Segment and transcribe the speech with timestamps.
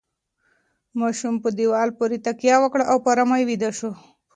[0.99, 3.91] ماشوم په دیوال پورې تکیه وکړه او په ارامۍ ویده شو.